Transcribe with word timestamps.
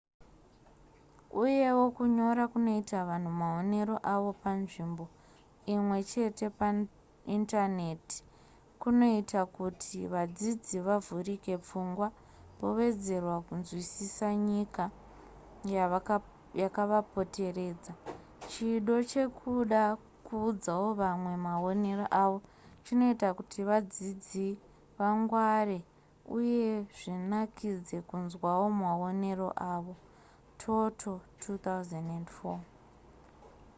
uyewo 1.43 1.83
kunyora 1.97 2.43
kunoita 2.51 2.99
vanhu 3.09 3.31
maonero 3.41 3.95
avo 4.13 4.31
panzvimbo 4.43 5.05
imwe 5.73 5.97
chete 6.11 6.45
paindaneti 6.59 8.17
kunoita 8.81 9.39
kuti 9.57 9.99
vadzidzi 10.13 10.77
vavhurike 10.87 11.53
pfungwa 11.63 12.07
vowedzera 12.59 13.35
kunzwisisa 13.47 14.27
nyika 14.47 14.83
yakavapoteredza. 16.61 17.93
chido 18.51 18.95
chekuda 19.11 19.81
kuudzawo 20.27 20.87
vamwe 21.01 21.33
maonero 21.47 22.05
avo 22.23 22.37
chinoita 22.85 23.27
kuti 23.37 23.59
vadzidzi 23.69 24.47
vangware 24.99 25.77
uye 26.37 26.65
zvinakidze 26.97 27.97
kunzwawo 28.09 28.67
maonero 28.81 29.47
avo. 29.73 29.93
toto 30.63 31.11
2004 31.39 32.59